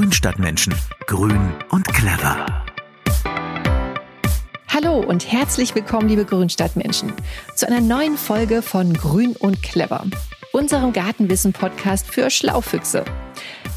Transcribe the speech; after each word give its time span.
Grünstadtmenschen. 0.00 0.74
Grün 1.06 1.52
und 1.68 1.86
clever. 1.86 2.64
Hallo 4.68 4.98
und 4.98 5.30
herzlich 5.30 5.74
willkommen, 5.74 6.08
liebe 6.08 6.24
Grünstadtmenschen, 6.24 7.12
zu 7.54 7.66
einer 7.66 7.82
neuen 7.82 8.16
Folge 8.16 8.62
von 8.62 8.94
Grün 8.94 9.36
und 9.36 9.62
Clever, 9.62 10.06
unserem 10.54 10.94
Gartenwissen-Podcast 10.94 12.06
für 12.06 12.30
Schlaufüchse. 12.30 13.04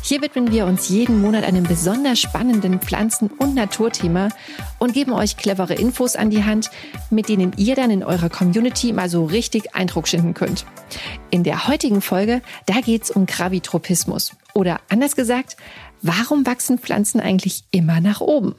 Hier 0.01 0.21
widmen 0.21 0.51
wir 0.51 0.65
uns 0.65 0.88
jeden 0.88 1.20
Monat 1.20 1.43
einem 1.43 1.63
besonders 1.63 2.20
spannenden 2.20 2.79
Pflanzen- 2.79 3.29
und 3.39 3.53
Naturthema 3.53 4.29
und 4.79 4.93
geben 4.93 5.11
euch 5.11 5.35
clevere 5.35 5.73
Infos 5.73 6.15
an 6.15 6.29
die 6.29 6.45
Hand, 6.45 6.71
mit 7.09 7.27
denen 7.27 7.51
ihr 7.57 7.75
dann 7.75 7.91
in 7.91 8.03
eurer 8.03 8.29
Community 8.29 8.93
mal 8.93 9.09
so 9.09 9.25
richtig 9.25 9.75
Eindruck 9.75 10.07
schinden 10.07 10.33
könnt. 10.33 10.65
In 11.31 11.43
der 11.43 11.67
heutigen 11.67 12.01
Folge, 12.01 12.41
da 12.65 12.79
geht's 12.79 13.11
um 13.11 13.25
Gravitropismus. 13.25 14.36
Oder 14.54 14.82
anders 14.89 15.15
gesagt, 15.15 15.57
warum 16.04 16.46
wachsen 16.46 16.78
Pflanzen 16.78 17.20
eigentlich 17.20 17.64
immer 17.71 18.00
nach 18.00 18.21
oben? 18.21 18.56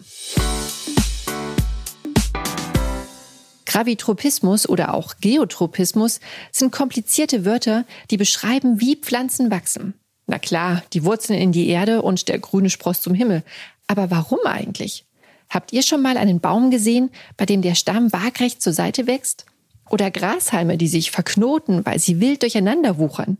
Gravitropismus 3.67 4.69
oder 4.69 4.95
auch 4.95 5.15
Geotropismus 5.20 6.20
sind 6.53 6.73
komplizierte 6.73 7.45
Wörter, 7.45 7.84
die 8.11 8.17
beschreiben, 8.17 8.80
wie 8.80 8.97
Pflanzen 8.97 9.51
wachsen. 9.51 9.95
Na 10.27 10.39
klar, 10.39 10.83
die 10.93 11.05
Wurzeln 11.05 11.39
in 11.39 11.53
die 11.53 11.69
Erde 11.69 12.03
und 12.03 12.29
der 12.29 12.39
grüne 12.39 12.70
Spross 12.70 13.03
zum 13.03 13.15
Himmel. 13.15 13.43
Aber 13.87 14.11
warum 14.11 14.39
eigentlich? 14.45 15.05
Habt 15.51 15.73
ihr 15.73 15.83
schon 15.83 16.03
mal 16.03 16.17
einen 16.17 16.41
Baum 16.41 16.70
gesehen, 16.70 17.11
bei 17.37 17.47
dem 17.47 17.62
der 17.62 17.75
Stamm 17.75 18.12
waagrecht 18.12 18.62
zur 18.62 18.73
Seite 18.73 19.06
wächst? 19.06 19.45
Oder 19.91 20.11
Grashalme, 20.11 20.79
die 20.79 20.89
sich 20.89 21.11
verknoten, 21.11 21.84
weil 21.84 21.98
sie 21.98 22.20
wild 22.20 22.42
durcheinander 22.42 22.97
wuchern? 22.98 23.39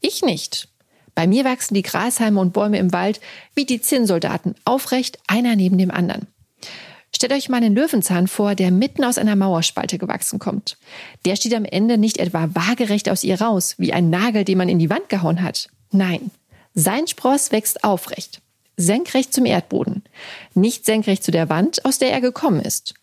Ich 0.00 0.22
nicht. 0.22 0.68
Bei 1.14 1.26
mir 1.26 1.44
wachsen 1.44 1.74
die 1.74 1.82
Grashalme 1.82 2.40
und 2.40 2.52
Bäume 2.52 2.78
im 2.78 2.92
Wald 2.92 3.20
wie 3.54 3.66
die 3.66 3.80
Zinnsoldaten, 3.80 4.54
aufrecht, 4.64 5.18
einer 5.26 5.56
neben 5.56 5.78
dem 5.78 5.90
anderen. 5.90 6.26
Stellt 7.14 7.32
euch 7.32 7.48
mal 7.48 7.58
einen 7.58 7.74
Löwenzahn 7.74 8.26
vor, 8.26 8.54
der 8.54 8.70
mitten 8.70 9.04
aus 9.04 9.18
einer 9.18 9.36
Mauerspalte 9.36 9.98
gewachsen 9.98 10.38
kommt. 10.38 10.78
Der 11.26 11.36
steht 11.36 11.54
am 11.54 11.66
Ende 11.66 11.98
nicht 11.98 12.16
etwa 12.16 12.48
waagerecht 12.54 13.08
aus 13.10 13.22
ihr 13.22 13.40
raus, 13.40 13.74
wie 13.76 13.92
ein 13.92 14.08
Nagel, 14.08 14.44
den 14.44 14.58
man 14.58 14.70
in 14.70 14.78
die 14.78 14.88
Wand 14.88 15.08
gehauen 15.10 15.42
hat. 15.42 15.68
Nein, 15.90 16.30
sein 16.74 17.06
Spross 17.06 17.52
wächst 17.52 17.84
aufrecht, 17.84 18.40
senkrecht 18.78 19.34
zum 19.34 19.44
Erdboden, 19.44 20.02
nicht 20.54 20.86
senkrecht 20.86 21.22
zu 21.22 21.30
der 21.30 21.50
Wand, 21.50 21.84
aus 21.84 21.98
der 21.98 22.10
er 22.10 22.22
gekommen 22.22 22.60
ist. 22.60 22.94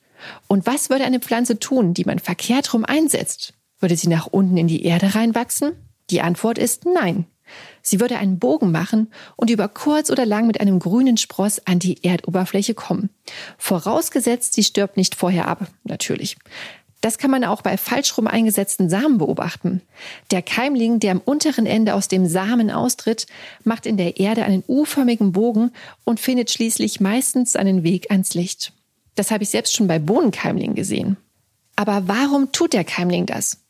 Und 0.48 0.66
was 0.66 0.90
würde 0.90 1.06
eine 1.06 1.20
Pflanze 1.20 1.60
tun, 1.60 1.94
die 1.94 2.04
man 2.04 2.20
verkehrt 2.20 2.74
rum 2.74 2.84
einsetzt? 2.84 3.54
Würde 3.80 3.96
sie 3.96 4.10
nach 4.10 4.28
unten 4.28 4.58
in 4.58 4.68
die 4.68 4.84
Erde 4.84 5.16
reinwachsen? 5.16 5.74
Die 6.10 6.22
Antwort 6.22 6.58
ist 6.58 6.86
nein. 6.86 7.26
Sie 7.82 8.00
würde 8.00 8.18
einen 8.18 8.40
Bogen 8.40 8.72
machen 8.72 9.12
und 9.36 9.50
über 9.50 9.68
kurz 9.68 10.10
oder 10.10 10.26
lang 10.26 10.48
mit 10.48 10.62
einem 10.62 10.80
grünen 10.80 11.18
Spross 11.18 11.66
an 11.66 11.80
die 11.80 12.04
Erdoberfläche 12.04 12.74
kommen. 12.74 13.10
Vorausgesetzt, 13.58 14.54
sie 14.54 14.64
stirbt 14.64 14.98
nicht 14.98 15.16
vorher 15.16 15.48
ab, 15.48 15.68
natürlich. 15.84 16.38
Das 17.02 17.18
kann 17.18 17.32
man 17.32 17.46
auch 17.46 17.62
bei 17.62 17.78
falsch 17.78 18.18
rum 18.18 18.28
eingesetzten 18.28 18.90
Samen 18.90 19.20
beobachten. 19.20 19.82
Der 20.32 20.42
Keimling, 20.42 21.00
der 21.00 21.14
am 21.14 21.22
unteren 21.24 21.66
Ende 21.66 21.94
aus 21.94 22.10
dem 22.10 22.28
Samen 22.28 22.70
austritt, 22.70 23.26
macht 23.64 23.86
in 23.86 23.96
der 23.96 24.20
Erde 24.20 24.44
einen 24.44 24.64
U-förmigen 24.68 25.32
Bogen 25.32 25.72
und 26.04 26.20
findet 26.20 26.52
schließlich 26.52 27.00
meistens 27.00 27.54
seinen 27.54 27.84
Weg 27.84 28.12
ans 28.12 28.34
Licht. 28.34 28.74
Das 29.16 29.32
habe 29.32 29.44
ich 29.44 29.50
selbst 29.50 29.76
schon 29.76 29.88
bei 29.88 30.00
Bohnenkeimlingen 30.00 30.76
gesehen. 30.76 31.16
Aber 31.78 32.08
warum 32.08 32.52
tut 32.52 32.74
der 32.74 32.84
Keimling 32.84 33.26
das? 33.26 33.62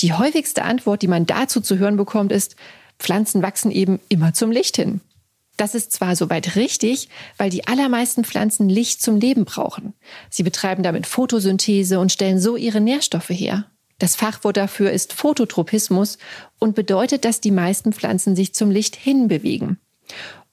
Die 0.00 0.12
häufigste 0.12 0.62
Antwort, 0.62 1.00
die 1.00 1.08
man 1.08 1.24
dazu 1.24 1.62
zu 1.62 1.78
hören 1.78 1.96
bekommt, 1.96 2.32
ist, 2.32 2.56
Pflanzen 3.04 3.42
wachsen 3.42 3.70
eben 3.70 4.00
immer 4.08 4.32
zum 4.32 4.50
Licht 4.50 4.76
hin. 4.76 5.02
Das 5.58 5.74
ist 5.74 5.92
zwar 5.92 6.16
soweit 6.16 6.56
richtig, 6.56 7.10
weil 7.36 7.50
die 7.50 7.66
allermeisten 7.66 8.24
Pflanzen 8.24 8.68
Licht 8.68 9.02
zum 9.02 9.18
Leben 9.18 9.44
brauchen. 9.44 9.92
Sie 10.30 10.42
betreiben 10.42 10.82
damit 10.82 11.06
Photosynthese 11.06 12.00
und 12.00 12.10
stellen 12.10 12.40
so 12.40 12.56
ihre 12.56 12.80
Nährstoffe 12.80 13.28
her. 13.28 13.66
Das 13.98 14.16
Fachwort 14.16 14.56
dafür 14.56 14.90
ist 14.90 15.12
Phototropismus 15.12 16.16
und 16.58 16.74
bedeutet, 16.74 17.26
dass 17.26 17.42
die 17.42 17.50
meisten 17.50 17.92
Pflanzen 17.92 18.34
sich 18.34 18.54
zum 18.54 18.70
Licht 18.70 18.96
hinbewegen. 18.96 19.78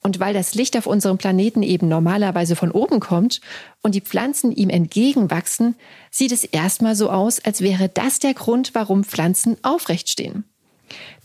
Und 0.02 0.20
weil 0.20 0.34
das 0.34 0.54
Licht 0.54 0.76
auf 0.76 0.86
unserem 0.86 1.16
Planeten 1.16 1.62
eben 1.62 1.88
normalerweise 1.88 2.54
von 2.54 2.70
oben 2.70 3.00
kommt 3.00 3.40
und 3.82 3.94
die 3.94 4.00
Pflanzen 4.02 4.52
ihm 4.52 4.68
entgegenwachsen, 4.68 5.74
sieht 6.10 6.32
es 6.32 6.44
erstmal 6.44 6.96
so 6.96 7.08
aus, 7.08 7.40
als 7.40 7.62
wäre 7.62 7.88
das 7.88 8.18
der 8.18 8.34
Grund, 8.34 8.74
warum 8.74 9.04
Pflanzen 9.04 9.56
aufrecht 9.62 10.10
stehen. 10.10 10.44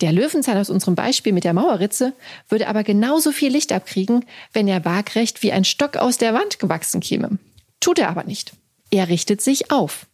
Der 0.02 0.12
Löwenzahn 0.12 0.58
aus 0.58 0.70
unserem 0.70 0.96
Beispiel 0.96 1.34
mit 1.34 1.44
der 1.44 1.54
Mauerritze 1.54 2.14
würde 2.50 2.68
aber 2.68 2.84
genauso 2.84 3.32
viel 3.32 3.52
Licht 3.52 3.72
abkriegen, 3.72 4.26
wenn 4.54 4.68
er 4.68 4.86
waagrecht 4.86 5.44
wie 5.44 5.52
ein 5.52 5.66
Stock 5.66 5.98
aus 5.98 6.18
der 6.18 6.34
Wand 6.34 6.60
gewachsen 6.60 7.02
käme. 7.02 7.38
Tut 7.80 8.00
er 8.00 8.10
aber 8.10 8.24
nicht. 8.24 8.54
Er 8.92 9.10
richtet 9.10 9.42
sich 9.42 9.72
auf. 9.72 10.08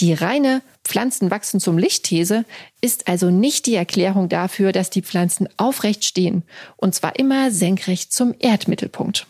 Die 0.00 0.12
reine 0.12 0.62
Pflanzen 0.84 1.30
wachsen 1.30 1.60
zum 1.60 1.78
Lichtthese 1.78 2.44
ist 2.80 3.08
also 3.08 3.30
nicht 3.30 3.66
die 3.66 3.74
Erklärung 3.74 4.28
dafür, 4.28 4.72
dass 4.72 4.90
die 4.90 5.02
Pflanzen 5.02 5.48
aufrecht 5.56 6.04
stehen, 6.04 6.42
und 6.76 6.94
zwar 6.94 7.18
immer 7.18 7.50
senkrecht 7.50 8.12
zum 8.12 8.34
Erdmittelpunkt. 8.38 9.26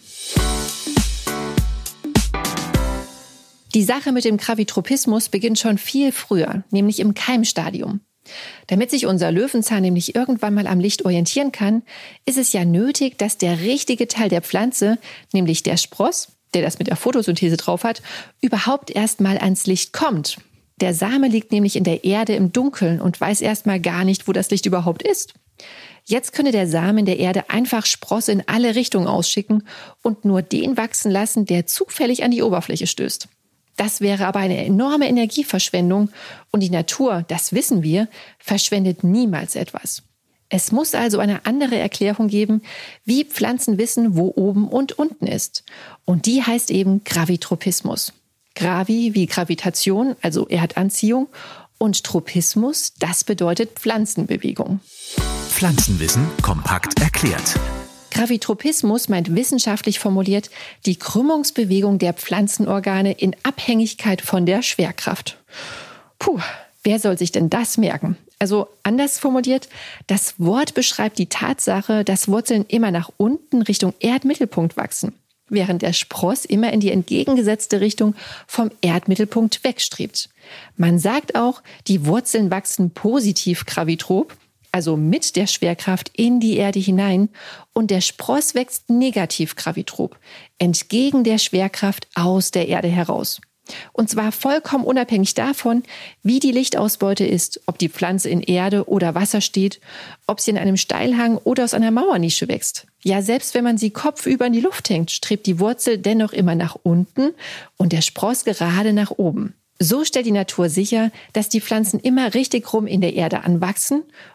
Die 3.74 3.82
Sache 3.82 4.12
mit 4.12 4.24
dem 4.24 4.36
Gravitropismus 4.36 5.30
beginnt 5.30 5.58
schon 5.58 5.78
viel 5.78 6.12
früher, 6.12 6.62
nämlich 6.70 7.00
im 7.00 7.14
Keimstadium. 7.14 8.00
Damit 8.66 8.90
sich 8.90 9.06
unser 9.06 9.32
Löwenzahn 9.32 9.82
nämlich 9.82 10.14
irgendwann 10.14 10.54
mal 10.54 10.66
am 10.66 10.80
Licht 10.80 11.04
orientieren 11.04 11.52
kann, 11.52 11.82
ist 12.24 12.38
es 12.38 12.52
ja 12.52 12.64
nötig, 12.64 13.18
dass 13.18 13.38
der 13.38 13.60
richtige 13.60 14.08
Teil 14.08 14.28
der 14.28 14.42
Pflanze, 14.42 14.98
nämlich 15.32 15.62
der 15.62 15.76
Spross, 15.76 16.28
der 16.54 16.62
das 16.62 16.78
mit 16.78 16.88
der 16.88 16.96
Photosynthese 16.96 17.56
drauf 17.56 17.84
hat, 17.84 18.02
überhaupt 18.40 18.90
erst 18.90 19.20
mal 19.20 19.38
ans 19.38 19.66
Licht 19.66 19.92
kommt. 19.92 20.38
Der 20.80 20.94
Same 20.94 21.28
liegt 21.28 21.52
nämlich 21.52 21.76
in 21.76 21.84
der 21.84 22.04
Erde 22.04 22.34
im 22.34 22.52
Dunkeln 22.52 23.00
und 23.00 23.20
weiß 23.20 23.40
erst 23.40 23.66
mal 23.66 23.80
gar 23.80 24.04
nicht, 24.04 24.26
wo 24.26 24.32
das 24.32 24.50
Licht 24.50 24.66
überhaupt 24.66 25.02
ist. 25.02 25.34
Jetzt 26.04 26.32
könne 26.32 26.50
der 26.50 26.66
Samen 26.66 27.06
der 27.06 27.18
Erde 27.18 27.50
einfach 27.50 27.86
Sprosse 27.86 28.32
in 28.32 28.42
alle 28.48 28.74
Richtungen 28.74 29.06
ausschicken 29.06 29.66
und 30.02 30.24
nur 30.24 30.42
den 30.42 30.76
wachsen 30.76 31.10
lassen, 31.12 31.46
der 31.46 31.66
zufällig 31.66 32.24
an 32.24 32.32
die 32.32 32.42
Oberfläche 32.42 32.88
stößt. 32.88 33.28
Das 33.76 34.00
wäre 34.00 34.26
aber 34.26 34.40
eine 34.40 34.64
enorme 34.64 35.08
Energieverschwendung 35.08 36.10
und 36.50 36.60
die 36.60 36.70
Natur, 36.70 37.24
das 37.28 37.52
wissen 37.52 37.82
wir, 37.82 38.08
verschwendet 38.38 39.02
niemals 39.02 39.56
etwas. 39.56 40.02
Es 40.48 40.70
muss 40.70 40.94
also 40.94 41.18
eine 41.18 41.46
andere 41.46 41.78
Erklärung 41.78 42.28
geben, 42.28 42.60
wie 43.06 43.24
Pflanzen 43.24 43.78
wissen, 43.78 44.16
wo 44.16 44.32
oben 44.36 44.68
und 44.68 44.98
unten 44.98 45.26
ist. 45.26 45.64
Und 46.04 46.26
die 46.26 46.42
heißt 46.42 46.70
eben 46.70 47.04
Gravitropismus. 47.04 48.12
Gravi 48.54 49.14
wie 49.14 49.26
Gravitation, 49.26 50.14
also 50.20 50.46
Erdanziehung, 50.48 51.28
und 51.78 52.04
Tropismus, 52.04 52.92
das 52.98 53.24
bedeutet 53.24 53.78
Pflanzenbewegung. 53.80 54.80
Pflanzenwissen 55.48 56.28
kompakt 56.40 57.00
erklärt. 57.00 57.58
Gravitropismus 58.22 59.08
meint 59.08 59.34
wissenschaftlich 59.34 59.98
formuliert 59.98 60.48
die 60.86 60.94
Krümmungsbewegung 60.94 61.98
der 61.98 62.12
Pflanzenorgane 62.12 63.10
in 63.10 63.34
Abhängigkeit 63.42 64.20
von 64.22 64.46
der 64.46 64.62
Schwerkraft. 64.62 65.38
Puh, 66.20 66.38
wer 66.84 67.00
soll 67.00 67.18
sich 67.18 67.32
denn 67.32 67.50
das 67.50 67.78
merken? 67.78 68.16
Also 68.38 68.68
anders 68.84 69.18
formuliert, 69.18 69.68
das 70.06 70.38
Wort 70.38 70.74
beschreibt 70.74 71.18
die 71.18 71.26
Tatsache, 71.26 72.04
dass 72.04 72.28
Wurzeln 72.28 72.64
immer 72.68 72.92
nach 72.92 73.10
unten 73.16 73.60
Richtung 73.60 73.92
Erdmittelpunkt 73.98 74.76
wachsen, 74.76 75.14
während 75.48 75.82
der 75.82 75.92
Spross 75.92 76.44
immer 76.44 76.72
in 76.72 76.78
die 76.78 76.92
entgegengesetzte 76.92 77.80
Richtung 77.80 78.14
vom 78.46 78.70
Erdmittelpunkt 78.82 79.64
wegstrebt. 79.64 80.28
Man 80.76 81.00
sagt 81.00 81.34
auch, 81.34 81.60
die 81.88 82.06
Wurzeln 82.06 82.52
wachsen 82.52 82.92
positiv 82.92 83.66
gravitrop, 83.66 84.36
also 84.72 84.96
mit 84.96 85.36
der 85.36 85.46
Schwerkraft 85.46 86.10
in 86.16 86.40
die 86.40 86.56
Erde 86.56 86.80
hinein 86.80 87.28
und 87.72 87.90
der 87.90 88.00
Spross 88.00 88.54
wächst 88.54 88.90
negativ 88.90 89.54
gravitrop, 89.54 90.18
entgegen 90.58 91.24
der 91.24 91.38
Schwerkraft 91.38 92.08
aus 92.14 92.50
der 92.50 92.68
Erde 92.68 92.88
heraus. 92.88 93.40
Und 93.92 94.10
zwar 94.10 94.32
vollkommen 94.32 94.84
unabhängig 94.84 95.34
davon, 95.34 95.84
wie 96.22 96.40
die 96.40 96.50
Lichtausbeute 96.50 97.24
ist, 97.24 97.60
ob 97.66 97.78
die 97.78 97.88
Pflanze 97.88 98.28
in 98.28 98.40
Erde 98.40 98.88
oder 98.88 99.14
Wasser 99.14 99.40
steht, 99.40 99.80
ob 100.26 100.40
sie 100.40 100.50
in 100.50 100.58
einem 100.58 100.76
Steilhang 100.76 101.36
oder 101.38 101.64
aus 101.64 101.74
einer 101.74 101.92
Mauernische 101.92 102.48
wächst. 102.48 102.86
Ja, 103.04 103.22
selbst 103.22 103.54
wenn 103.54 103.64
man 103.64 103.78
sie 103.78 103.90
kopfüber 103.90 104.46
in 104.46 104.52
die 104.52 104.60
Luft 104.60 104.90
hängt, 104.90 105.10
strebt 105.10 105.46
die 105.46 105.60
Wurzel 105.60 105.98
dennoch 105.98 106.32
immer 106.32 106.56
nach 106.56 106.76
unten 106.82 107.34
und 107.76 107.92
der 107.92 108.02
Spross 108.02 108.44
gerade 108.44 108.92
nach 108.92 109.12
oben. 109.12 109.54
So 109.78 110.04
stellt 110.04 110.26
die 110.26 110.32
Natur 110.32 110.68
sicher, 110.68 111.10
dass 111.32 111.48
die 111.48 111.60
Pflanzen 111.60 111.98
immer 111.98 112.34
richtig 112.34 112.72
rum 112.72 112.86
in 112.86 113.00
der 113.00 113.14
Erde 113.14 113.42
anwachsen 113.42 114.04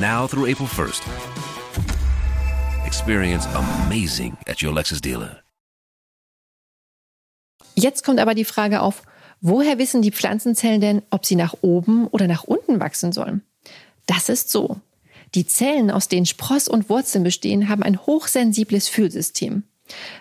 now 0.00 0.26
through 0.26 0.50
April 0.50 0.68
1st. 0.68 1.02
Experience 2.86 3.46
amazing 3.54 4.36
at 4.48 4.62
your 4.62 4.72
Lexus 4.72 5.00
dealer. 5.00 5.42
Jetzt 7.74 8.04
kommt 8.04 8.18
aber 8.18 8.34
die 8.34 8.44
Frage 8.44 8.80
auf, 8.80 9.02
woher 9.40 9.78
wissen 9.78 10.02
die 10.02 10.10
Pflanzenzellen 10.10 10.80
denn, 10.80 11.02
ob 11.10 11.24
sie 11.26 11.36
nach 11.36 11.54
oben 11.60 12.08
oder 12.08 12.26
nach 12.26 12.44
unten 12.44 12.80
wachsen 12.80 13.12
sollen? 13.12 13.42
Das 14.06 14.28
ist 14.28 14.50
so. 14.50 14.80
Die 15.34 15.46
Zellen, 15.46 15.90
aus 15.90 16.08
denen 16.08 16.26
Spross 16.26 16.68
und 16.68 16.88
Wurzeln 16.88 17.22
bestehen, 17.22 17.68
haben 17.68 17.82
ein 17.82 17.98
hochsensibles 17.98 18.88
Fühlsystem. 18.88 19.62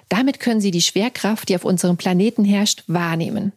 Damit 0.09 0.39
können 0.39 0.61
sie 0.61 0.71
die 0.71 0.81
Schwerkraft, 0.81 1.49
die 1.49 1.55
auf 1.55 1.65
unserem 1.65 1.97
Planeten 1.97 2.45
herrscht, 2.45 2.83
wahrnehmen. 2.87 3.53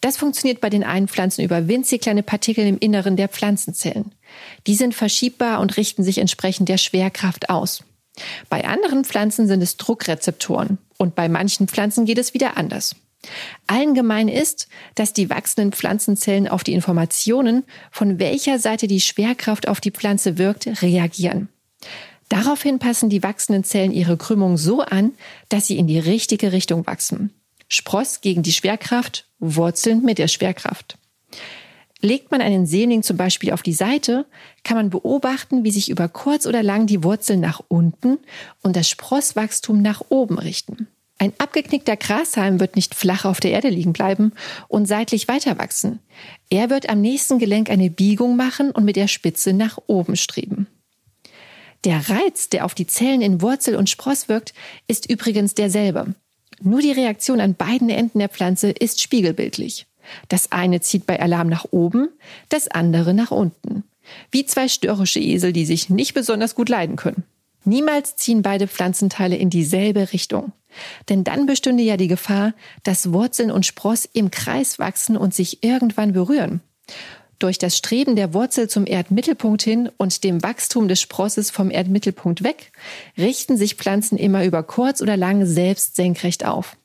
Das 0.00 0.16
funktioniert 0.16 0.60
bei 0.60 0.70
den 0.70 0.84
einen 0.84 1.08
Pflanzen 1.08 1.44
über 1.44 1.68
winzig 1.68 2.02
kleine 2.02 2.22
Partikel 2.22 2.66
im 2.66 2.78
Inneren 2.78 3.16
der 3.16 3.28
Pflanzenzellen. 3.28 4.12
Die 4.66 4.74
sind 4.74 4.94
verschiebbar 4.94 5.60
und 5.60 5.76
richten 5.76 6.02
sich 6.02 6.18
entsprechend 6.18 6.68
der 6.68 6.78
Schwerkraft 6.78 7.50
aus. 7.50 7.84
Bei 8.48 8.64
anderen 8.64 9.04
Pflanzen 9.04 9.46
sind 9.48 9.62
es 9.62 9.76
Druckrezeptoren 9.76 10.78
und 10.98 11.14
bei 11.14 11.28
manchen 11.28 11.68
Pflanzen 11.68 12.04
geht 12.04 12.18
es 12.18 12.34
wieder 12.34 12.56
anders. 12.56 12.96
Allen 13.66 13.94
gemein 13.94 14.28
ist, 14.28 14.68
dass 14.94 15.12
die 15.12 15.30
wachsenden 15.30 15.72
Pflanzenzellen 15.72 16.46
auf 16.46 16.62
die 16.62 16.74
Informationen, 16.74 17.64
von 17.90 18.18
welcher 18.18 18.58
Seite 18.58 18.86
die 18.86 19.00
Schwerkraft 19.00 19.66
auf 19.68 19.80
die 19.80 19.90
Pflanze 19.90 20.38
wirkt, 20.38 20.82
reagieren. 20.82 21.48
Daraufhin 22.28 22.78
passen 22.78 23.10
die 23.10 23.22
wachsenden 23.22 23.64
Zellen 23.64 23.92
ihre 23.92 24.16
Krümmung 24.16 24.56
so 24.56 24.80
an, 24.80 25.12
dass 25.48 25.66
sie 25.66 25.78
in 25.78 25.86
die 25.86 25.98
richtige 25.98 26.52
Richtung 26.52 26.86
wachsen. 26.86 27.32
Spross 27.68 28.20
gegen 28.20 28.42
die 28.42 28.52
Schwerkraft, 28.52 29.26
Wurzeln 29.44 30.02
mit 30.02 30.18
der 30.18 30.28
Schwerkraft. 30.28 30.98
Legt 32.00 32.30
man 32.30 32.42
einen 32.42 32.66
Sämling 32.66 33.02
zum 33.02 33.16
Beispiel 33.16 33.52
auf 33.52 33.62
die 33.62 33.72
Seite, 33.72 34.26
kann 34.62 34.76
man 34.76 34.90
beobachten, 34.90 35.64
wie 35.64 35.70
sich 35.70 35.88
über 35.88 36.08
kurz 36.08 36.46
oder 36.46 36.62
lang 36.62 36.86
die 36.86 37.02
Wurzeln 37.02 37.40
nach 37.40 37.62
unten 37.68 38.18
und 38.62 38.76
das 38.76 38.88
Sprosswachstum 38.88 39.80
nach 39.80 40.02
oben 40.10 40.38
richten. 40.38 40.88
Ein 41.18 41.32
abgeknickter 41.38 41.96
Grashalm 41.96 42.60
wird 42.60 42.76
nicht 42.76 42.94
flach 42.94 43.24
auf 43.24 43.40
der 43.40 43.52
Erde 43.52 43.68
liegen 43.68 43.92
bleiben 43.92 44.32
und 44.68 44.86
seitlich 44.86 45.28
weiter 45.28 45.58
wachsen. 45.58 46.00
Er 46.50 46.70
wird 46.70 46.90
am 46.90 47.00
nächsten 47.00 47.38
Gelenk 47.38 47.70
eine 47.70 47.88
Biegung 47.88 48.36
machen 48.36 48.70
und 48.70 48.84
mit 48.84 48.96
der 48.96 49.08
Spitze 49.08 49.52
nach 49.52 49.78
oben 49.86 50.16
streben. 50.16 50.66
Der 51.84 52.08
Reiz, 52.08 52.48
der 52.48 52.64
auf 52.64 52.74
die 52.74 52.86
Zellen 52.86 53.22
in 53.22 53.40
Wurzel 53.40 53.76
und 53.76 53.88
Spross 53.90 54.28
wirkt, 54.28 54.54
ist 54.88 55.08
übrigens 55.08 55.54
derselbe. 55.54 56.14
Nur 56.62 56.80
die 56.80 56.92
Reaktion 56.92 57.40
an 57.40 57.54
beiden 57.54 57.90
Enden 57.90 58.18
der 58.18 58.28
Pflanze 58.28 58.70
ist 58.70 59.00
spiegelbildlich. 59.00 59.86
Das 60.28 60.52
eine 60.52 60.80
zieht 60.80 61.06
bei 61.06 61.20
Alarm 61.20 61.48
nach 61.48 61.66
oben, 61.70 62.08
das 62.48 62.68
andere 62.68 63.14
nach 63.14 63.30
unten. 63.30 63.84
Wie 64.30 64.44
zwei 64.44 64.68
störrische 64.68 65.20
Esel, 65.20 65.52
die 65.52 65.64
sich 65.64 65.88
nicht 65.88 66.14
besonders 66.14 66.54
gut 66.54 66.68
leiden 66.68 66.96
können. 66.96 67.24
Niemals 67.64 68.16
ziehen 68.16 68.42
beide 68.42 68.68
Pflanzenteile 68.68 69.36
in 69.36 69.48
dieselbe 69.48 70.12
Richtung. 70.12 70.52
Denn 71.08 71.24
dann 71.24 71.46
bestünde 71.46 71.82
ja 71.82 71.96
die 71.96 72.08
Gefahr, 72.08 72.52
dass 72.82 73.12
Wurzeln 73.12 73.50
und 73.50 73.64
Spross 73.64 74.04
im 74.12 74.30
Kreis 74.30 74.78
wachsen 74.78 75.16
und 75.16 75.34
sich 75.34 75.62
irgendwann 75.62 76.12
berühren. 76.12 76.60
Durch 77.44 77.58
das 77.58 77.76
Streben 77.76 78.16
der 78.16 78.32
Wurzel 78.32 78.70
zum 78.70 78.86
Erdmittelpunkt 78.86 79.62
hin 79.62 79.90
und 79.98 80.24
dem 80.24 80.42
Wachstum 80.42 80.88
des 80.88 81.02
Sprosses 81.02 81.50
vom 81.50 81.70
Erdmittelpunkt 81.70 82.42
weg 82.42 82.72
richten 83.18 83.58
sich 83.58 83.74
Pflanzen 83.74 84.16
immer 84.16 84.46
über 84.46 84.62
kurz 84.62 85.02
oder 85.02 85.18
lang 85.18 85.44
selbst 85.44 85.94
senkrecht 85.94 86.46
auf. 86.46 86.78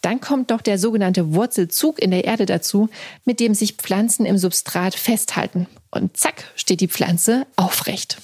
Dann 0.00 0.20
kommt 0.20 0.50
noch 0.50 0.62
der 0.62 0.80
sogenannte 0.80 1.32
Wurzelzug 1.32 2.02
in 2.02 2.10
der 2.10 2.24
Erde 2.24 2.44
dazu, 2.44 2.88
mit 3.24 3.38
dem 3.38 3.54
sich 3.54 3.74
Pflanzen 3.74 4.26
im 4.26 4.36
Substrat 4.36 4.96
festhalten. 4.96 5.68
Und 5.92 6.16
zack 6.16 6.50
steht 6.56 6.80
die 6.80 6.88
Pflanze 6.88 7.46
aufrecht. 7.54 8.18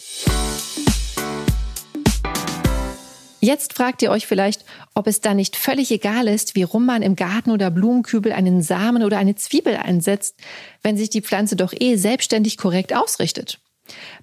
Jetzt 3.50 3.72
fragt 3.72 4.00
ihr 4.00 4.12
euch 4.12 4.28
vielleicht, 4.28 4.64
ob 4.94 5.08
es 5.08 5.20
da 5.20 5.34
nicht 5.34 5.56
völlig 5.56 5.90
egal 5.90 6.28
ist, 6.28 6.54
wie 6.54 6.62
rum 6.62 6.86
man 6.86 7.02
im 7.02 7.16
Garten 7.16 7.50
oder 7.50 7.72
Blumenkübel 7.72 8.30
einen 8.30 8.62
Samen 8.62 9.02
oder 9.02 9.18
eine 9.18 9.34
Zwiebel 9.34 9.74
einsetzt, 9.74 10.36
wenn 10.84 10.96
sich 10.96 11.10
die 11.10 11.20
Pflanze 11.20 11.56
doch 11.56 11.72
eh 11.76 11.96
selbstständig 11.96 12.58
korrekt 12.58 12.94
ausrichtet. 12.94 13.58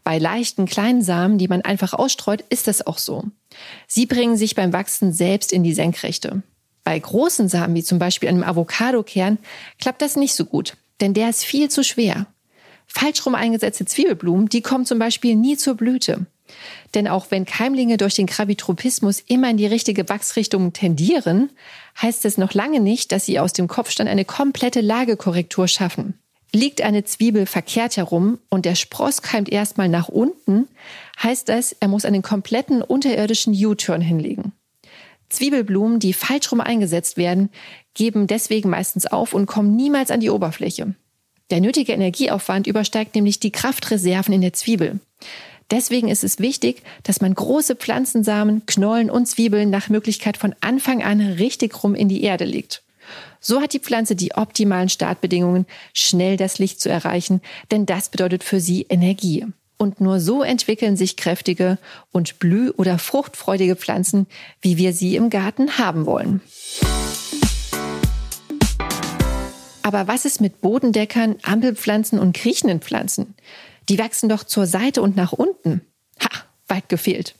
Bei 0.06 0.18
leichten 0.18 0.66
kleinen 0.66 1.02
Samen, 1.02 1.38
die 1.40 1.50
man 1.50 1.62
einfach 1.62 1.92
ausstreut, 1.92 2.46
ist 2.50 2.70
das 2.70 2.88
auch 2.88 2.98
so. 2.98 3.26
Sie 3.86 4.06
bringen 4.06 4.38
sich 4.38 4.56
beim 4.56 4.72
Wachsen 4.72 5.12
selbst 5.12 5.52
in 5.52 5.66
die 5.66 5.74
Senkrechte. 5.74 6.42
Bei 6.86 6.98
großen 6.98 7.50
Samen, 7.50 7.76
wie 7.76 7.84
zum 7.84 8.00
Beispiel 8.00 8.30
einem 8.30 8.44
Avocadokern, 8.44 9.40
klappt 9.78 10.02
das 10.02 10.16
nicht 10.16 10.36
so 10.36 10.46
gut, 10.46 10.78
denn 11.02 11.14
der 11.14 11.30
ist 11.30 11.44
viel 11.44 11.70
zu 11.70 11.84
schwer. 11.84 12.28
Falsch 12.86 13.26
rum 13.26 13.36
eingesetzte 13.36 13.84
Zwiebelblumen, 13.84 14.48
die 14.48 14.62
kommen 14.62 14.86
zum 14.86 15.00
Beispiel 15.00 15.36
nie 15.36 15.58
zur 15.58 15.76
Blüte. 15.76 16.28
Denn 16.94 17.08
auch 17.08 17.28
wenn 17.30 17.46
Keimlinge 17.46 17.98
durch 17.98 18.16
den 18.16 18.28
Gravitropismus 18.28 19.20
immer 19.20 19.50
in 19.50 19.58
die 19.58 19.68
richtige 19.68 20.08
Wachsrichtung 20.10 20.74
tendieren, 20.74 21.52
heißt 22.02 22.26
es 22.26 22.38
noch 22.38 22.54
lange 22.54 22.80
nicht, 22.80 23.12
dass 23.12 23.26
sie 23.26 23.40
aus 23.40 23.54
dem 23.54 23.68
Kopfstand 23.68 24.10
eine 24.10 24.26
komplette 24.26 24.82
Lagekorrektur 24.82 25.68
schaffen. 25.68 26.14
Liegt 26.54 26.82
eine 26.82 27.04
Zwiebel 27.04 27.46
verkehrt 27.46 27.98
herum 27.98 28.40
und 28.50 28.66
der 28.66 28.76
Spross 28.76 29.22
keimt 29.22 29.50
erstmal 29.50 29.90
nach 29.90 30.08
unten, 30.08 30.68
heißt 31.22 31.50
das, 31.50 31.74
er 31.74 31.90
muss 31.90 32.06
einen 32.06 32.22
kompletten 32.22 32.82
unterirdischen 32.82 33.54
U-Turn 33.54 34.02
hinlegen. 34.02 34.54
Zwiebelblumen, 35.30 36.00
die 36.00 36.14
falsch 36.14 36.52
rum 36.52 36.62
eingesetzt 36.62 37.18
werden, 37.18 37.50
geben 37.94 38.28
deswegen 38.28 38.70
meistens 38.70 39.06
auf 39.06 39.34
und 39.34 39.46
kommen 39.46 39.76
niemals 39.76 40.10
an 40.10 40.22
die 40.22 40.30
Oberfläche. 40.30 40.96
Der 41.50 41.62
nötige 41.62 41.94
Energieaufwand 41.94 42.68
übersteigt 42.68 43.16
nämlich 43.16 43.40
die 43.40 43.52
Kraftreserven 43.52 44.34
in 44.34 44.42
der 44.42 44.54
Zwiebel. 44.54 45.00
Deswegen 45.70 46.08
ist 46.08 46.24
es 46.24 46.40
wichtig, 46.40 46.82
dass 47.04 47.20
man 47.20 47.34
große 47.34 47.76
Pflanzensamen, 47.76 48.66
Knollen 48.66 49.10
und 49.10 49.26
Zwiebeln 49.28 49.70
nach 49.70 49.90
Möglichkeit 49.90 50.38
von 50.38 50.56
Anfang 50.62 51.04
an 51.04 51.20
richtig 51.20 51.84
rum 51.84 51.94
in 51.94 52.08
die 52.08 52.24
Erde 52.24 52.46
legt. 52.46 52.84
So 53.42 53.62
hat 53.62 53.74
die 53.74 53.80
Pflanze 53.80 54.16
die 54.16 54.34
optimalen 54.34 54.90
Startbedingungen, 54.90 55.66
schnell 55.94 56.38
das 56.38 56.60
Licht 56.60 56.80
zu 56.80 56.90
erreichen, 56.90 57.42
denn 57.72 57.86
das 57.86 58.10
bedeutet 58.10 58.44
für 58.44 58.60
sie 58.60 58.86
Energie. 58.90 59.46
Und 59.78 60.02
nur 60.02 60.20
so 60.20 60.42
entwickeln 60.42 60.98
sich 60.98 61.18
kräftige 61.18 61.78
und 62.12 62.40
blüh- 62.40 62.72
oder 62.72 62.98
fruchtfreudige 62.98 63.76
Pflanzen, 63.76 64.26
wie 64.62 64.78
wir 64.78 64.92
sie 64.92 65.16
im 65.16 65.30
Garten 65.30 65.78
haben 65.78 66.06
wollen. 66.06 66.42
Aber 69.84 70.08
was 70.08 70.26
ist 70.26 70.42
mit 70.42 70.62
Bodendeckern, 70.62 71.36
Ampelpflanzen 71.44 72.20
und 72.20 72.36
kriechenden 72.36 72.82
Pflanzen? 72.82 73.36
Die 73.90 74.00
wachsen 74.00 74.30
doch 74.30 74.44
zur 74.44 74.66
Seite 74.66 75.02
und 75.02 75.16
nach 75.16 75.34
unten. 75.34 75.82
Ha, 76.22 76.30
weit 76.68 76.90
gefehlt. 76.90 77.36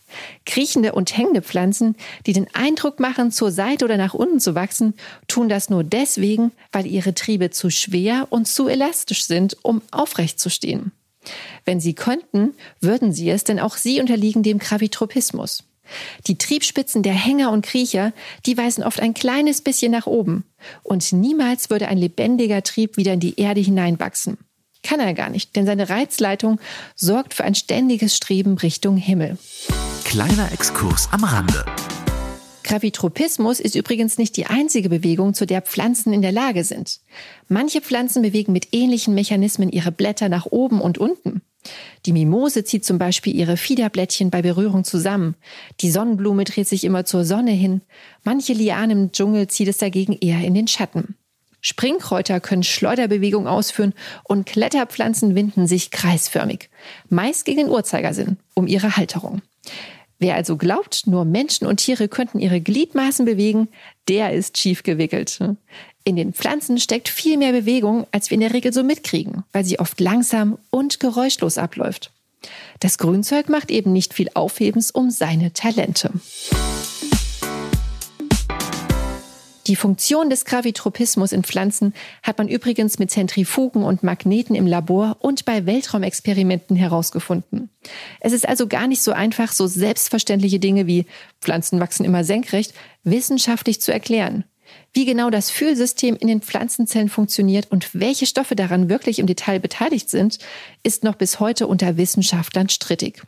Kriechende 0.46 0.94
und 0.94 1.18
hängende 1.18 1.42
Pflanzen, 1.42 1.96
die 2.26 2.34
den 2.34 2.48
Eindruck 2.54 3.00
machen, 3.00 3.32
zur 3.32 3.52
Seite 3.52 3.86
oder 3.86 3.98
nach 3.98 4.14
unten 4.14 4.40
zu 4.40 4.56
wachsen, 4.56 4.94
tun 5.28 5.50
das 5.50 5.70
nur 5.70 5.84
deswegen, 5.84 6.52
weil 6.72 6.86
ihre 6.86 7.14
Triebe 7.14 7.50
zu 7.50 7.70
schwer 7.70 8.28
und 8.30 8.48
zu 8.48 8.68
elastisch 8.68 9.26
sind, 9.26 9.58
um 9.64 9.82
aufrecht 9.92 10.40
zu 10.40 10.50
stehen. 10.50 10.92
Wenn 11.66 11.82
sie 11.82 11.94
könnten, 11.94 12.54
würden 12.80 13.12
sie 13.12 13.30
es, 13.30 13.44
denn 13.44 13.60
auch 13.60 13.76
sie 13.76 14.00
unterliegen 14.00 14.44
dem 14.44 14.60
Gravitropismus. 14.60 15.64
Die 16.28 16.38
Triebspitzen 16.38 17.04
der 17.04 17.14
Hänger 17.14 17.52
und 17.52 17.66
Kriecher, 17.66 18.14
die 18.46 18.58
weisen 18.58 18.84
oft 18.84 19.00
ein 19.00 19.14
kleines 19.14 19.62
bisschen 19.62 19.92
nach 19.92 20.06
oben. 20.06 20.44
Und 20.84 21.14
niemals 21.14 21.70
würde 21.70 21.88
ein 21.88 21.98
lebendiger 21.98 22.62
Trieb 22.64 22.98
wieder 22.98 23.14
in 23.14 23.20
die 23.20 23.40
Erde 23.40 23.62
hineinwachsen. 23.62 24.38
Kann 24.84 25.00
er 25.00 25.14
gar 25.14 25.30
nicht, 25.30 25.56
denn 25.56 25.66
seine 25.66 25.90
Reizleitung 25.90 26.60
sorgt 26.96 27.34
für 27.34 27.44
ein 27.44 27.56
ständiges 27.56 28.16
Streben 28.16 28.58
Richtung 28.58 28.98
Himmel. 28.98 29.38
Kleiner 30.06 30.52
Exkurs 30.52 31.10
am 31.12 31.24
Rande. 31.24 31.66
Gravitropismus 32.64 33.62
ist 33.62 33.76
übrigens 33.76 34.18
nicht 34.18 34.36
die 34.36 34.46
einzige 34.46 34.90
Bewegung, 34.90 35.34
zu 35.34 35.46
der 35.46 35.62
Pflanzen 35.62 36.12
in 36.14 36.22
der 36.22 36.32
Lage 36.32 36.64
sind. 36.64 37.00
Manche 37.48 37.82
Pflanzen 37.82 38.22
bewegen 38.22 38.52
mit 38.52 38.70
ähnlichen 38.74 39.14
Mechanismen 39.14 39.70
ihre 39.70 39.92
Blätter 39.92 40.28
nach 40.28 40.46
oben 40.48 40.82
und 40.82 40.98
unten. 40.98 41.42
Die 42.06 42.14
Mimose 42.14 42.64
zieht 42.64 42.86
zum 42.86 42.98
Beispiel 42.98 43.36
ihre 43.36 43.58
Fiederblättchen 43.58 44.30
bei 44.30 44.42
Berührung 44.42 44.84
zusammen. 44.84 45.36
Die 45.82 45.92
Sonnenblume 45.92 46.44
dreht 46.46 46.68
sich 46.68 46.84
immer 46.84 47.06
zur 47.06 47.26
Sonne 47.26 47.52
hin. 47.52 47.82
Manche 48.24 48.54
Lianen 48.54 48.92
im 49.06 49.12
Dschungel 49.12 49.48
zieht 49.48 49.68
es 49.68 49.78
dagegen 49.78 50.14
eher 50.14 50.40
in 50.40 50.54
den 50.54 50.68
Schatten. 50.68 51.17
Springkräuter 51.68 52.40
können 52.40 52.64
Schleuderbewegungen 52.64 53.50
ausführen 53.50 53.94
und 54.24 54.46
Kletterpflanzen 54.46 55.36
winden 55.36 55.68
sich 55.68 55.92
kreisförmig, 55.92 56.70
meist 57.10 57.44
gegen 57.44 57.58
den 57.58 57.70
Uhrzeigersinn, 57.70 58.38
um 58.54 58.68
ihre 58.68 58.96
Halterung. 58.96 59.42
Wer 60.18 60.36
also 60.36 60.56
glaubt, 60.56 61.08
nur 61.08 61.26
Menschen 61.26 61.68
und 61.68 61.78
Tiere 61.78 62.08
könnten 62.08 62.40
ihre 62.40 62.62
Gliedmaßen 62.62 63.26
bewegen, 63.26 63.68
der 64.08 64.32
ist 64.32 64.58
schief 64.58 64.84
gewickelt. 64.84 65.40
In 66.06 66.16
den 66.16 66.34
Pflanzen 66.34 66.80
steckt 66.80 67.10
viel 67.10 67.38
mehr 67.38 67.52
Bewegung, 67.52 68.08
als 68.12 68.30
wir 68.30 68.36
in 68.36 68.42
der 68.42 68.54
Regel 68.54 68.72
so 68.72 68.82
mitkriegen, 68.82 69.44
weil 69.52 69.66
sie 69.66 69.80
oft 69.80 70.00
langsam 70.00 70.58
und 70.70 71.02
geräuschlos 71.02 71.58
abläuft. 71.58 72.12
Das 72.80 72.98
Grünzeug 72.98 73.50
macht 73.50 73.72
eben 73.72 73.92
nicht 73.92 74.14
viel 74.14 74.30
Aufhebens 74.34 74.90
um 74.90 75.12
seine 75.12 75.52
Talente. 75.52 76.12
Die 79.68 79.76
Funktion 79.76 80.30
des 80.30 80.46
Gravitropismus 80.46 81.34
in 81.34 81.44
Pflanzen 81.44 81.94
hat 82.24 82.38
man 82.38 82.48
übrigens 82.48 83.00
mit 83.00 83.12
Zentrifugen 83.12 83.84
und 83.84 84.02
Magneten 84.02 84.56
im 84.56 84.66
Labor 84.66 85.18
und 85.20 85.44
bei 85.44 85.66
Weltraumexperimenten 85.66 86.78
herausgefunden. 86.78 87.70
Es 88.22 88.32
ist 88.32 88.48
also 88.48 88.68
gar 88.68 88.88
nicht 88.88 89.02
so 89.02 89.12
einfach, 89.12 89.52
so 89.52 89.68
selbstverständliche 89.68 90.60
Dinge 90.60 90.88
wie 90.88 91.06
Pflanzen 91.42 91.82
wachsen 91.82 92.06
immer 92.06 92.24
senkrecht 92.24 92.74
wissenschaftlich 93.04 93.82
zu 93.82 93.92
erklären. 93.92 94.46
Wie 94.94 95.06
genau 95.06 95.30
das 95.30 95.52
Fühlsystem 95.52 96.16
in 96.16 96.28
den 96.28 96.42
Pflanzenzellen 96.42 97.10
funktioniert 97.10 97.70
und 97.70 97.94
welche 97.94 98.26
Stoffe 98.26 98.56
daran 98.56 98.90
wirklich 98.90 99.20
im 99.20 99.28
Detail 99.28 99.60
beteiligt 99.60 100.10
sind, 100.10 100.40
ist 100.84 101.04
noch 101.04 101.16
bis 101.16 101.42
heute 101.42 101.68
unter 101.68 101.98
Wissenschaftlern 101.98 102.70
strittig. 102.70 103.22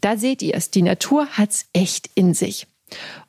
Da 0.00 0.16
seht 0.16 0.42
ihr 0.42 0.54
es, 0.54 0.70
die 0.70 0.82
Natur 0.82 1.28
hat's 1.28 1.66
echt 1.72 2.10
in 2.14 2.34
sich. 2.34 2.66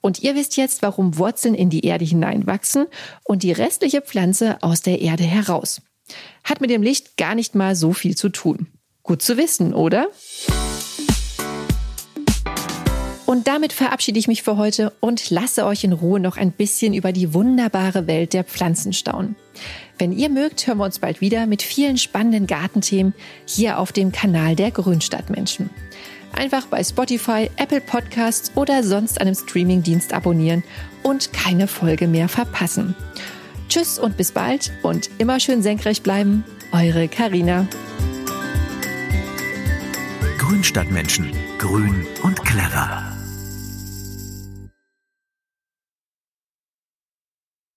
Und 0.01 0.19
ihr 0.21 0.35
wisst 0.35 0.57
jetzt, 0.57 0.81
warum 0.81 1.17
Wurzeln 1.17 1.55
in 1.55 1.69
die 1.69 1.85
Erde 1.85 2.05
hineinwachsen 2.05 2.87
und 3.23 3.43
die 3.43 3.51
restliche 3.51 4.01
Pflanze 4.01 4.61
aus 4.61 4.81
der 4.81 5.01
Erde 5.01 5.23
heraus. 5.23 5.81
Hat 6.43 6.61
mit 6.61 6.69
dem 6.69 6.83
Licht 6.83 7.17
gar 7.17 7.35
nicht 7.35 7.55
mal 7.55 7.75
so 7.75 7.93
viel 7.93 8.15
zu 8.15 8.29
tun. 8.29 8.67
Gut 9.03 9.21
zu 9.21 9.37
wissen, 9.37 9.73
oder? 9.73 10.07
Und 13.25 13.47
damit 13.47 13.73
verabschiede 13.73 14.19
ich 14.19 14.27
mich 14.27 14.43
für 14.43 14.55
heute 14.55 14.93
und 14.99 15.31
lasse 15.31 15.65
euch 15.65 15.83
in 15.83 15.93
Ruhe 15.93 16.19
noch 16.19 16.37
ein 16.37 16.51
bisschen 16.51 16.93
über 16.93 17.11
die 17.11 17.33
wunderbare 17.33 18.05
Welt 18.05 18.33
der 18.33 18.43
Pflanzen 18.43 18.93
staunen. 18.93 19.35
Wenn 19.97 20.11
ihr 20.11 20.29
mögt, 20.29 20.67
hören 20.67 20.77
wir 20.77 20.85
uns 20.85 20.99
bald 20.99 21.21
wieder 21.21 21.47
mit 21.47 21.63
vielen 21.63 21.97
spannenden 21.97 22.45
Gartenthemen 22.45 23.13
hier 23.47 23.79
auf 23.79 23.91
dem 23.91 24.11
Kanal 24.11 24.55
der 24.55 24.69
Grünstadtmenschen. 24.69 25.69
Einfach 26.35 26.67
bei 26.67 26.83
Spotify, 26.83 27.49
Apple 27.55 27.81
Podcasts 27.81 28.51
oder 28.55 28.83
sonst 28.83 29.21
einem 29.21 29.35
Streamingdienst 29.35 30.13
abonnieren 30.13 30.63
und 31.01 31.31
keine 31.31 31.67
Folge 31.67 32.07
mehr 32.07 32.27
verpassen. 32.27 32.93
Tschüss 33.69 33.97
und 33.97 34.17
bis 34.17 34.31
bald 34.31 34.71
und 34.83 35.09
immer 35.17 35.39
schön 35.39 35.61
senkrecht 35.61 36.03
bleiben. 36.03 36.43
Eure 36.71 37.07
Karina. 37.07 37.67
Grünstadtmenschen. 40.37 41.31
Grün 41.57 42.05
und 42.21 42.43
clever. 42.43 43.14